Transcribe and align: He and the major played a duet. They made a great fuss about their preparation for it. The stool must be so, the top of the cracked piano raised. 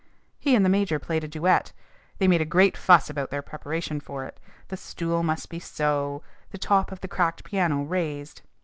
He 0.39 0.55
and 0.55 0.65
the 0.65 0.67
major 0.67 0.97
played 0.97 1.23
a 1.23 1.27
duet. 1.27 1.73
They 2.17 2.27
made 2.27 2.41
a 2.41 2.43
great 2.43 2.75
fuss 2.75 3.07
about 3.07 3.29
their 3.29 3.43
preparation 3.43 3.99
for 3.99 4.25
it. 4.25 4.39
The 4.69 4.75
stool 4.77 5.21
must 5.21 5.47
be 5.51 5.59
so, 5.59 6.23
the 6.49 6.57
top 6.57 6.91
of 6.91 7.01
the 7.01 7.07
cracked 7.07 7.43
piano 7.43 7.83
raised. 7.83 8.41